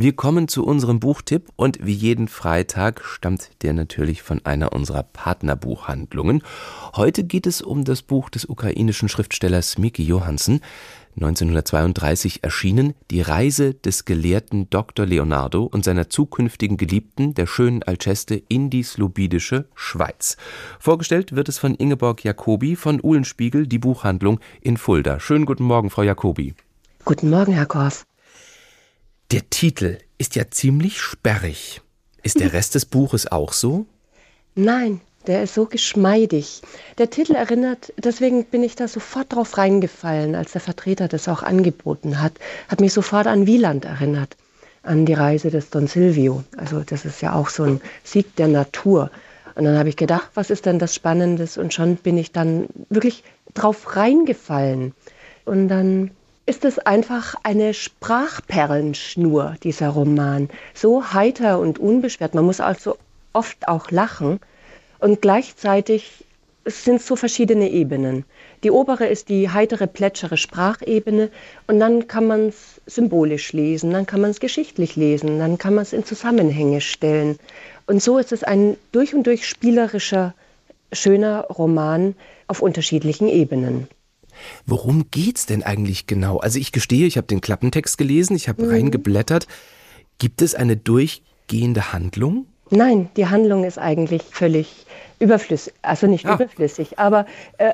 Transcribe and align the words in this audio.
Wir 0.00 0.14
kommen 0.14 0.46
zu 0.46 0.64
unserem 0.64 1.00
Buchtipp 1.00 1.48
und 1.56 1.84
wie 1.84 1.92
jeden 1.92 2.28
Freitag 2.28 3.04
stammt 3.04 3.50
der 3.62 3.72
natürlich 3.72 4.22
von 4.22 4.40
einer 4.46 4.72
unserer 4.72 5.02
Partnerbuchhandlungen. 5.02 6.44
Heute 6.94 7.24
geht 7.24 7.48
es 7.48 7.62
um 7.62 7.82
das 7.82 8.02
Buch 8.02 8.30
des 8.30 8.44
ukrainischen 8.44 9.08
Schriftstellers 9.08 9.76
Miki 9.76 10.04
Johansen. 10.04 10.60
1932 11.16 12.44
erschienen 12.44 12.94
Die 13.10 13.22
Reise 13.22 13.74
des 13.74 14.04
Gelehrten 14.04 14.70
Dr. 14.70 15.04
Leonardo 15.04 15.64
und 15.64 15.84
seiner 15.84 16.08
zukünftigen 16.08 16.76
Geliebten, 16.76 17.34
der 17.34 17.48
schönen 17.48 17.82
Alceste, 17.82 18.36
in 18.36 18.70
die 18.70 18.84
slobidische 18.84 19.66
Schweiz. 19.74 20.36
Vorgestellt 20.78 21.34
wird 21.34 21.48
es 21.48 21.58
von 21.58 21.74
Ingeborg 21.74 22.22
Jacobi 22.22 22.76
von 22.76 23.00
Uhlenspiegel, 23.02 23.66
die 23.66 23.80
Buchhandlung 23.80 24.38
in 24.60 24.76
Fulda. 24.76 25.18
Schönen 25.18 25.44
guten 25.44 25.64
Morgen, 25.64 25.90
Frau 25.90 26.04
Jacobi. 26.04 26.54
Guten 27.04 27.30
Morgen, 27.30 27.52
Herr 27.52 27.66
Korf. 27.66 28.06
Der 29.30 29.50
Titel 29.50 29.98
ist 30.16 30.36
ja 30.36 30.50
ziemlich 30.50 31.00
sperrig. 31.00 31.82
Ist 32.22 32.40
der 32.40 32.54
Rest 32.54 32.74
des 32.74 32.86
Buches 32.86 33.30
auch 33.30 33.52
so? 33.52 33.84
Nein, 34.54 35.02
der 35.26 35.42
ist 35.42 35.52
so 35.52 35.66
geschmeidig. 35.66 36.62
Der 36.96 37.10
Titel 37.10 37.34
erinnert, 37.34 37.92
deswegen 37.98 38.46
bin 38.46 38.62
ich 38.62 38.74
da 38.74 38.88
sofort 38.88 39.34
drauf 39.34 39.58
reingefallen, 39.58 40.34
als 40.34 40.52
der 40.52 40.62
Vertreter 40.62 41.08
das 41.08 41.28
auch 41.28 41.42
angeboten 41.42 42.22
hat, 42.22 42.32
hat 42.68 42.80
mich 42.80 42.94
sofort 42.94 43.26
an 43.26 43.46
Wieland 43.46 43.84
erinnert, 43.84 44.34
an 44.82 45.04
die 45.04 45.12
Reise 45.12 45.50
des 45.50 45.68
Don 45.68 45.88
Silvio. 45.88 46.42
Also 46.56 46.80
das 46.80 47.04
ist 47.04 47.20
ja 47.20 47.34
auch 47.34 47.50
so 47.50 47.64
ein 47.64 47.82
Sieg 48.04 48.34
der 48.36 48.48
Natur. 48.48 49.10
Und 49.56 49.64
dann 49.64 49.76
habe 49.76 49.90
ich 49.90 49.96
gedacht, 49.96 50.30
was 50.32 50.48
ist 50.48 50.64
denn 50.64 50.78
das 50.78 50.94
Spannendes? 50.94 51.58
Und 51.58 51.74
schon 51.74 51.96
bin 51.96 52.16
ich 52.16 52.32
dann 52.32 52.68
wirklich 52.88 53.24
drauf 53.52 53.94
reingefallen. 53.94 54.94
Und 55.44 55.68
dann 55.68 56.12
ist 56.48 56.64
es 56.64 56.78
einfach 56.78 57.34
eine 57.42 57.74
Sprachperlenschnur, 57.74 59.56
dieser 59.62 59.90
Roman. 59.90 60.48
So 60.72 61.12
heiter 61.12 61.58
und 61.58 61.78
unbeschwert. 61.78 62.34
Man 62.34 62.46
muss 62.46 62.58
also 62.58 62.96
oft 63.34 63.68
auch 63.68 63.90
lachen. 63.90 64.40
Und 64.98 65.20
gleichzeitig 65.20 66.24
sind 66.64 66.96
es 66.96 67.06
so 67.06 67.16
verschiedene 67.16 67.68
Ebenen. 67.68 68.24
Die 68.62 68.70
obere 68.70 69.06
ist 69.06 69.28
die 69.28 69.50
heitere, 69.50 69.86
plätschere 69.86 70.38
Sprachebene 70.38 71.28
und 71.66 71.80
dann 71.80 72.08
kann 72.08 72.26
man 72.26 72.48
es 72.48 72.80
symbolisch 72.86 73.52
lesen, 73.52 73.90
dann 73.90 74.06
kann 74.06 74.22
man 74.22 74.30
es 74.30 74.40
geschichtlich 74.40 74.96
lesen, 74.96 75.38
dann 75.38 75.58
kann 75.58 75.74
man 75.74 75.82
es 75.82 75.92
in 75.92 76.06
Zusammenhänge 76.06 76.80
stellen. 76.80 77.38
Und 77.86 78.02
so 78.02 78.16
ist 78.16 78.32
es 78.32 78.42
ein 78.42 78.78
durch 78.92 79.14
und 79.14 79.26
durch 79.26 79.46
spielerischer, 79.46 80.34
schöner 80.92 81.42
Roman 81.42 82.14
auf 82.46 82.62
unterschiedlichen 82.62 83.28
Ebenen. 83.28 83.86
Worum 84.66 85.10
geht's 85.10 85.46
denn 85.46 85.62
eigentlich 85.62 86.06
genau? 86.06 86.38
Also 86.38 86.58
ich 86.58 86.72
gestehe, 86.72 87.06
ich 87.06 87.16
habe 87.16 87.26
den 87.26 87.40
Klappentext 87.40 87.98
gelesen, 87.98 88.36
ich 88.36 88.48
habe 88.48 88.64
mhm. 88.64 88.70
reingeblättert. 88.70 89.46
Gibt 90.18 90.42
es 90.42 90.54
eine 90.54 90.76
durchgehende 90.76 91.92
Handlung? 91.92 92.46
Nein, 92.70 93.08
die 93.16 93.26
Handlung 93.26 93.64
ist 93.64 93.78
eigentlich 93.78 94.22
völlig 94.22 94.86
überflüssig. 95.18 95.72
Also 95.82 96.06
nicht 96.06 96.26
ah. 96.26 96.34
überflüssig, 96.34 96.98
aber 96.98 97.26
äh, 97.58 97.72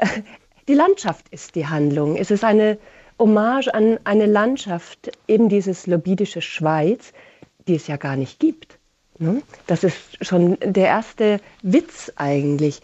die 0.69 0.75
Landschaft 0.75 1.29
ist 1.31 1.55
die 1.55 1.67
Handlung. 1.67 2.17
Es 2.17 2.31
ist 2.31 2.45
eine 2.45 2.79
Hommage 3.19 3.69
an 3.69 3.99
eine 4.05 4.27
Landschaft, 4.27 5.13
eben 5.29 5.49
dieses 5.49 5.87
lobidische 5.87 6.41
Schweiz, 6.41 7.13
die 7.67 7.77
es 7.77 7.87
ja 7.87 7.97
gar 7.97 8.17
nicht 8.17 8.41
gibt. 8.41 8.79
Ne? 9.19 9.43
Das 9.67 9.85
ist 9.85 9.97
schon 10.21 10.59
der 10.61 10.87
erste 10.87 11.41
Witz 11.63 12.13
eigentlich. 12.17 12.83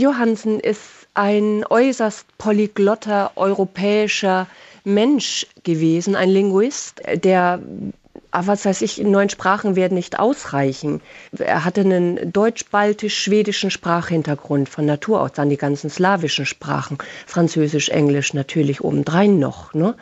Johansen 0.00 0.60
ist 0.60 0.80
ein 1.14 1.64
äußerst 1.68 2.26
polyglotter 2.38 3.32
europäischer 3.36 4.46
Mensch 4.84 5.46
gewesen, 5.62 6.16
ein 6.16 6.30
Linguist, 6.30 7.02
der 7.14 7.60
ah, 8.30 8.42
was 8.46 8.64
weiß 8.64 8.82
ich, 8.82 9.00
in 9.00 9.10
neun 9.10 9.28
Sprachen 9.28 9.76
werden 9.76 9.94
nicht 9.94 10.18
ausreichen. 10.18 11.00
Er 11.36 11.64
hatte 11.64 11.82
einen 11.82 12.32
deutsch-baltisch-schwedischen 12.32 13.70
Sprachhintergrund 13.70 14.68
von 14.68 14.86
Natur 14.86 15.20
aus, 15.20 15.32
dann 15.32 15.50
die 15.50 15.56
ganzen 15.56 15.90
slawischen 15.90 16.46
Sprachen, 16.46 16.98
Französisch, 17.26 17.88
Englisch 17.90 18.32
natürlich 18.34 18.82
obendrein 18.82 19.38
noch. 19.38 19.74
Ne? 19.74 19.96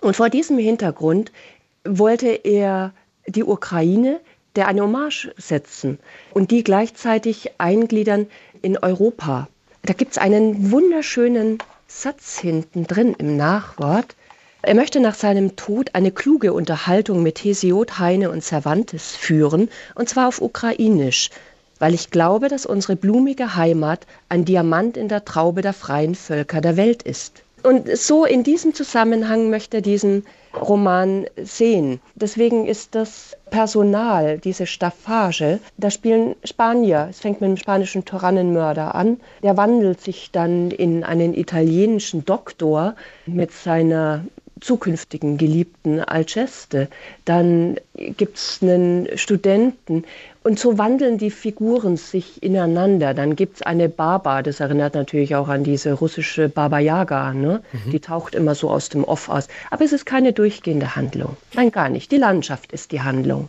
Und 0.00 0.16
vor 0.16 0.30
diesem 0.30 0.58
Hintergrund 0.58 1.30
wollte 1.84 2.28
er 2.28 2.92
die 3.26 3.44
Ukraine 3.44 4.20
der 4.56 4.68
eine 4.68 4.82
Hommage 4.82 5.32
setzen 5.36 5.98
und 6.32 6.50
die 6.50 6.64
gleichzeitig 6.64 7.52
eingliedern 7.58 8.26
in 8.60 8.78
Europa. 8.78 9.48
Da 9.82 9.94
gibt 9.94 10.12
es 10.12 10.18
einen 10.18 10.70
wunderschönen 10.70 11.58
Satz 11.88 12.38
hinten 12.38 12.86
drin 12.86 13.14
im 13.18 13.36
Nachwort. 13.36 14.16
Er 14.62 14.74
möchte 14.74 15.00
nach 15.00 15.14
seinem 15.14 15.56
Tod 15.56 15.94
eine 15.94 16.12
kluge 16.12 16.52
Unterhaltung 16.52 17.22
mit 17.22 17.42
Hesiod, 17.42 17.98
Heine 17.98 18.30
und 18.30 18.44
Cervantes 18.44 19.16
führen, 19.16 19.68
und 19.94 20.08
zwar 20.08 20.28
auf 20.28 20.40
Ukrainisch, 20.40 21.30
weil 21.80 21.94
ich 21.94 22.10
glaube, 22.10 22.48
dass 22.48 22.64
unsere 22.64 22.94
blumige 22.94 23.56
Heimat 23.56 24.06
ein 24.28 24.44
Diamant 24.44 24.96
in 24.96 25.08
der 25.08 25.24
Traube 25.24 25.62
der 25.62 25.72
freien 25.72 26.14
Völker 26.14 26.60
der 26.60 26.76
Welt 26.76 27.02
ist. 27.02 27.42
Und 27.62 27.96
so 27.96 28.24
in 28.24 28.42
diesem 28.42 28.74
Zusammenhang 28.74 29.50
möchte 29.50 29.78
er 29.78 29.82
diesen 29.82 30.24
Roman 30.54 31.26
sehen. 31.42 32.00
Deswegen 32.14 32.66
ist 32.66 32.94
das 32.94 33.36
Personal, 33.50 34.38
diese 34.38 34.66
Staffage, 34.66 35.60
da 35.78 35.90
spielen 35.90 36.36
Spanier. 36.44 37.08
Es 37.10 37.20
fängt 37.20 37.40
mit 37.40 37.48
dem 37.48 37.56
spanischen 37.56 38.04
Tyrannenmörder 38.04 38.94
an. 38.94 39.20
Der 39.42 39.56
wandelt 39.56 40.00
sich 40.00 40.30
dann 40.30 40.70
in 40.70 41.04
einen 41.04 41.34
italienischen 41.34 42.24
Doktor 42.24 42.96
mit 43.26 43.52
seiner 43.52 44.24
zukünftigen 44.62 45.36
Geliebten 45.36 46.00
Alceste. 46.00 46.88
Dann 47.24 47.76
gibt 47.94 48.38
es 48.38 48.60
einen 48.62 49.08
Studenten. 49.16 50.04
Und 50.42 50.58
so 50.58 50.78
wandeln 50.78 51.18
die 51.18 51.30
Figuren 51.30 51.96
sich 51.96 52.42
ineinander. 52.42 53.14
Dann 53.14 53.36
gibt 53.36 53.56
es 53.56 53.62
eine 53.62 53.88
Baba, 53.88 54.42
das 54.42 54.60
erinnert 54.60 54.94
natürlich 54.94 55.36
auch 55.36 55.48
an 55.48 55.62
diese 55.62 55.92
russische 55.92 56.48
Baba 56.48 56.78
Yaga. 56.78 57.32
Ne? 57.32 57.62
Mhm. 57.72 57.90
Die 57.90 58.00
taucht 58.00 58.34
immer 58.34 58.54
so 58.54 58.70
aus 58.70 58.88
dem 58.88 59.04
Off 59.04 59.28
aus. 59.28 59.48
Aber 59.70 59.84
es 59.84 59.92
ist 59.92 60.06
keine 60.06 60.32
durchgehende 60.32 60.96
Handlung. 60.96 61.36
Nein, 61.54 61.70
gar 61.70 61.88
nicht. 61.88 62.10
Die 62.10 62.16
Landschaft 62.16 62.72
ist 62.72 62.92
die 62.92 63.02
Handlung. 63.02 63.48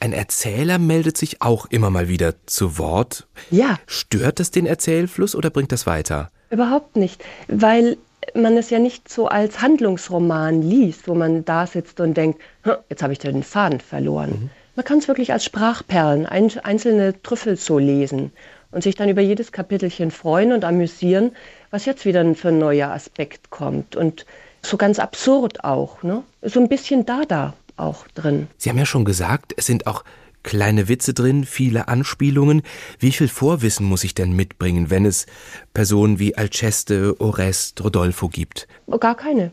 Ein 0.00 0.12
Erzähler 0.12 0.78
meldet 0.78 1.16
sich 1.16 1.42
auch 1.42 1.66
immer 1.66 1.90
mal 1.90 2.08
wieder 2.08 2.34
zu 2.46 2.78
Wort. 2.78 3.26
Ja. 3.50 3.78
Stört 3.86 4.40
das 4.40 4.50
den 4.50 4.66
Erzählfluss 4.66 5.34
oder 5.34 5.50
bringt 5.50 5.72
das 5.72 5.86
weiter? 5.86 6.30
Überhaupt 6.50 6.96
nicht, 6.96 7.22
weil 7.46 7.96
man 8.34 8.56
es 8.56 8.70
ja 8.70 8.78
nicht 8.78 9.08
so 9.08 9.26
als 9.28 9.60
Handlungsroman 9.60 10.62
liest, 10.62 11.08
wo 11.08 11.14
man 11.14 11.44
da 11.44 11.66
sitzt 11.66 12.00
und 12.00 12.14
denkt, 12.14 12.40
jetzt 12.88 13.02
habe 13.02 13.12
ich 13.12 13.18
den 13.18 13.42
Faden 13.42 13.80
verloren. 13.80 14.30
Mhm. 14.30 14.50
Man 14.76 14.84
kann 14.84 14.98
es 14.98 15.08
wirklich 15.08 15.32
als 15.32 15.44
Sprachperlen, 15.44 16.26
ein, 16.26 16.50
einzelne 16.62 17.20
Trüffel 17.22 17.56
so 17.56 17.78
lesen 17.78 18.32
und 18.70 18.82
sich 18.82 18.94
dann 18.94 19.08
über 19.08 19.20
jedes 19.20 19.52
Kapitelchen 19.52 20.10
freuen 20.10 20.52
und 20.52 20.64
amüsieren, 20.64 21.32
was 21.70 21.84
jetzt 21.86 22.04
wieder 22.04 22.34
für 22.34 22.48
ein 22.48 22.58
neuer 22.58 22.90
Aspekt 22.90 23.50
kommt. 23.50 23.96
Und 23.96 24.26
so 24.62 24.76
ganz 24.76 24.98
absurd 24.98 25.64
auch, 25.64 26.02
ne? 26.02 26.22
so 26.42 26.60
ein 26.60 26.68
bisschen 26.68 27.06
Dada 27.06 27.54
auch 27.76 28.06
drin. 28.14 28.48
Sie 28.58 28.68
haben 28.70 28.78
ja 28.78 28.86
schon 28.86 29.04
gesagt, 29.04 29.54
es 29.56 29.66
sind 29.66 29.86
auch 29.86 30.04
kleine 30.42 30.88
Witze 30.88 31.14
drin, 31.14 31.44
viele 31.44 31.88
Anspielungen. 31.88 32.62
Wie 32.98 33.12
viel 33.12 33.28
Vorwissen 33.28 33.86
muss 33.86 34.04
ich 34.04 34.14
denn 34.14 34.32
mitbringen, 34.32 34.90
wenn 34.90 35.04
es 35.04 35.26
Personen 35.74 36.18
wie 36.18 36.36
Alceste, 36.36 37.20
Orest, 37.20 37.82
Rodolfo 37.82 38.28
gibt? 38.28 38.66
Gar 39.00 39.16
keine. 39.16 39.52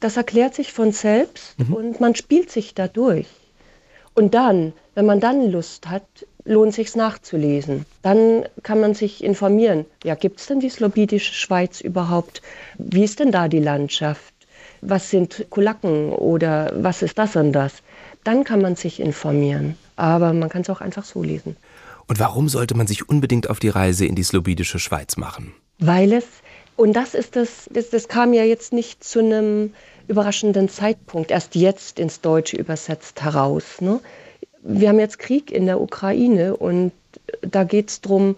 Das 0.00 0.16
erklärt 0.16 0.54
sich 0.54 0.72
von 0.72 0.92
selbst 0.92 1.58
mhm. 1.58 1.74
und 1.74 2.00
man 2.00 2.14
spielt 2.14 2.50
sich 2.50 2.74
dadurch. 2.74 3.26
Und 4.14 4.34
dann, 4.34 4.72
wenn 4.94 5.06
man 5.06 5.20
dann 5.20 5.50
Lust 5.50 5.88
hat, 5.88 6.04
lohnt 6.44 6.74
sich 6.74 6.94
nachzulesen. 6.96 7.84
Dann 8.02 8.44
kann 8.62 8.80
man 8.80 8.94
sich 8.94 9.22
informieren. 9.22 9.86
Ja, 10.02 10.14
gibt 10.14 10.40
es 10.40 10.46
denn 10.46 10.60
die 10.60 10.70
slobidische 10.70 11.32
Schweiz 11.32 11.80
überhaupt? 11.80 12.42
Wie 12.78 13.04
ist 13.04 13.20
denn 13.20 13.32
da 13.32 13.48
die 13.48 13.60
Landschaft? 13.60 14.34
Was 14.80 15.10
sind 15.10 15.46
Kulaken 15.50 16.12
oder 16.12 16.72
was 16.74 17.02
ist 17.02 17.18
das 17.18 17.36
und 17.36 17.52
das? 17.52 17.74
Dann 18.24 18.44
kann 18.44 18.60
man 18.60 18.76
sich 18.76 19.00
informieren 19.00 19.76
aber 19.98 20.32
man 20.32 20.48
kann 20.48 20.62
es 20.62 20.70
auch 20.70 20.80
einfach 20.80 21.04
so 21.04 21.22
lesen. 21.22 21.56
Und 22.06 22.18
warum 22.18 22.48
sollte 22.48 22.74
man 22.74 22.86
sich 22.86 23.08
unbedingt 23.08 23.50
auf 23.50 23.58
die 23.58 23.68
Reise 23.68 24.06
in 24.06 24.14
die 24.14 24.22
slobidische 24.22 24.78
Schweiz 24.78 25.16
machen? 25.16 25.52
Weil 25.78 26.12
es, 26.12 26.24
und 26.76 26.94
das 26.94 27.14
ist 27.14 27.36
das, 27.36 27.68
das, 27.70 27.90
das 27.90 28.08
kam 28.08 28.32
ja 28.32 28.44
jetzt 28.44 28.72
nicht 28.72 29.04
zu 29.04 29.18
einem 29.18 29.74
überraschenden 30.06 30.68
Zeitpunkt, 30.68 31.30
erst 31.30 31.54
jetzt 31.54 31.98
ins 31.98 32.20
Deutsche 32.20 32.56
übersetzt 32.56 33.22
heraus. 33.22 33.80
Ne? 33.80 34.00
Wir 34.62 34.88
haben 34.88 34.98
jetzt 34.98 35.18
Krieg 35.18 35.50
in 35.50 35.66
der 35.66 35.80
Ukraine 35.80 36.56
und 36.56 36.92
da 37.42 37.64
geht 37.64 37.90
es 37.90 38.00
darum, 38.00 38.36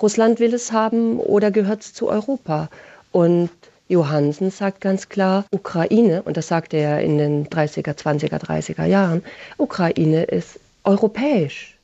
Russland 0.00 0.38
will 0.38 0.54
es 0.54 0.70
haben 0.70 1.18
oder 1.18 1.50
gehört 1.50 1.82
es 1.82 1.92
zu 1.92 2.08
Europa? 2.08 2.68
Und 3.10 3.50
Johansen 3.88 4.52
sagt 4.52 4.80
ganz 4.80 5.08
klar, 5.08 5.44
Ukraine, 5.50 6.22
und 6.22 6.36
das 6.36 6.46
sagte 6.46 6.76
er 6.76 7.00
in 7.00 7.18
den 7.18 7.48
30er, 7.48 7.94
20er, 7.94 8.38
30er 8.38 8.84
Jahren, 8.84 9.24
Ukraine 9.58 10.22
ist 10.22 10.59
europäisch. 10.84 11.76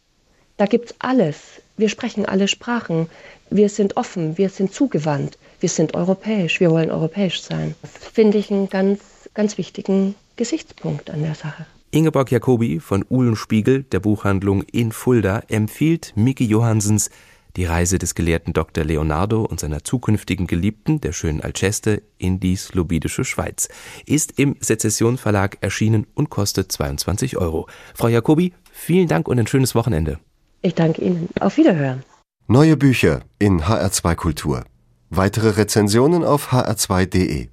Da 0.56 0.66
gibt 0.66 0.90
es 0.90 0.96
alles. 0.98 1.60
Wir 1.76 1.88
sprechen 1.88 2.25
alle 2.25 2.48
Sprachen. 2.48 3.08
Wir 3.50 3.69
sind 3.69 3.96
offen, 3.96 4.38
wir 4.38 4.48
sind 4.48 4.72
zugewandt, 4.72 5.38
wir 5.60 5.69
sind 5.69 5.94
europäisch, 5.94 6.58
wir 6.58 6.70
wollen 6.70 6.90
europäisch 6.90 7.43
sein. 7.43 7.75
Das 7.82 7.93
finde 8.12 8.38
ich 8.38 8.50
einen 8.50 8.69
ganz, 8.69 9.00
ganz 9.34 9.56
wichtigen 9.56 10.16
Gesichtspunkt 10.37 11.10
an 11.10 11.22
der 11.22 11.34
Sache. 11.34 11.66
Ingeborg 11.93 12.32
Jacobi 12.32 12.81
von 12.81 13.04
Uhlenspiegel, 13.08 13.84
der 13.84 14.00
Buchhandlung 14.00 14.62
in 14.62 14.90
Fulda, 14.90 15.42
empfiehlt 15.49 16.12
Miki 16.16 16.44
Johansens 16.44 17.10
Die 17.56 17.64
Reise 17.64 17.99
des 17.99 18.14
gelehrten 18.14 18.53
Dr. 18.53 18.85
Leonardo 18.85 19.43
und 19.43 19.61
seiner 19.61 19.82
zukünftigen 19.82 20.47
Geliebten, 20.47 21.00
der 21.00 21.12
schönen 21.12 21.41
Alceste, 21.41 22.03
in 22.19 22.38
die 22.38 22.55
slobidische 22.55 23.25
Schweiz. 23.25 23.69
Ist 24.05 24.38
im 24.38 24.56
Sezession 24.61 25.17
Verlag 25.17 25.56
erschienen 25.62 26.06
und 26.14 26.29
kostet 26.29 26.70
22 26.70 27.38
Euro. 27.38 27.67
Frau 27.94 28.08
Jacobi, 28.08 28.53
vielen 28.70 29.08
Dank 29.08 29.26
und 29.26 29.38
ein 29.38 29.47
schönes 29.47 29.75
Wochenende. 29.75 30.19
Ich 30.61 30.75
danke 30.75 31.00
Ihnen. 31.00 31.29
Auf 31.41 31.56
Wiederhören. 31.56 32.03
Neue 32.47 32.76
Bücher 32.76 33.23
in 33.38 33.62
HR2 33.62 34.14
Kultur. 34.17 34.64
Weitere 35.09 35.50
Rezensionen 35.50 36.25
auf 36.25 36.52
hr2.de 36.52 37.44